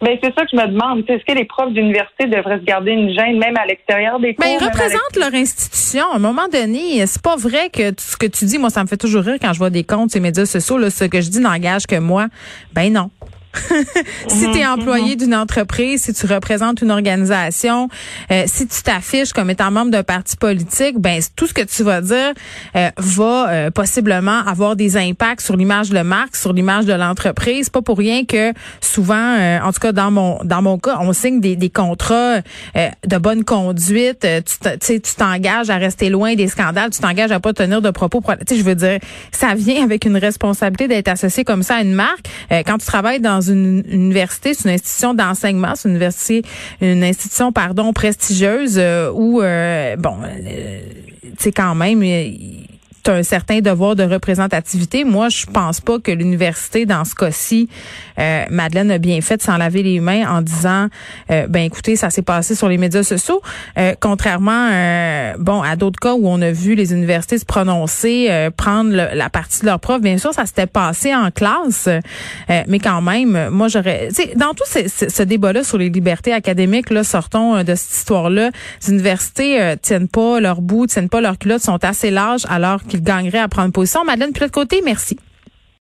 [0.00, 1.04] Ben, c'est ça que je me demande.
[1.08, 4.44] Est-ce que les profs d'université devraient se garder une gêne même à l'extérieur des cours?
[4.44, 6.04] Ben, ils représentent leur institution.
[6.12, 8.88] À un moment donné, c'est pas vrai que ce que tu dis, moi, ça me
[8.88, 11.30] fait toujours rire quand je vois des comptes ces médias sociaux, là, ce que je
[11.30, 12.28] dis n'engage que moi.
[12.72, 13.10] Ben non.
[14.28, 15.16] si tu es mhm, employé mhm.
[15.16, 17.88] d'une entreprise, si tu représentes une organisation,
[18.30, 21.82] euh, si tu t'affiches comme étant membre d'un parti politique, ben tout ce que tu
[21.82, 22.32] vas dire
[22.76, 27.70] euh, va euh, possiblement avoir des impacts sur l'image de marque, sur l'image de l'entreprise.
[27.70, 31.40] Pas pour rien que souvent, en tout cas dans mon dans mon cas, on signe
[31.40, 32.38] des, des contrats
[32.74, 34.26] de bonne conduite.
[34.84, 38.20] Tu tu t'engages à rester loin des scandales, tu t'engages à pas tenir de propos.
[38.20, 38.98] Tu sais, je veux dire,
[39.32, 42.28] ça vient avec une responsabilité d'être associé comme ça à une marque.
[42.50, 46.42] quand tu travailles dans une université, c'est une institution d'enseignement, c'est une université,
[46.80, 50.80] une institution pardon prestigieuse euh, où euh, bon, euh,
[51.38, 52.02] tu quand même
[53.06, 55.04] un certain devoir de représentativité.
[55.04, 57.68] Moi, je pense pas que l'université, dans ce cas-ci,
[58.18, 60.88] euh, Madeleine a bien fait de s'en laver les mains en disant,
[61.30, 63.40] euh, ben écoutez, ça s'est passé sur les médias sociaux.
[63.78, 64.68] Euh, contrairement,
[65.38, 69.60] bon, à d'autres cas où on a vu les universités se prononcer, prendre la partie
[69.60, 70.00] de leur prof.
[70.00, 71.88] Bien sûr, ça s'était passé en classe,
[72.48, 77.62] mais quand même, moi, j'aurais, dans tout ce, débat-là sur les libertés académiques, là, sortons
[77.62, 78.50] de cette histoire-là.
[78.82, 83.02] Les universités tiennent pas leur bout, tiennent pas leur culotte, sont assez larges alors qu'ils
[83.02, 84.04] gagneraient à prendre position.
[84.04, 85.16] Madeleine, de l'autre côté, merci.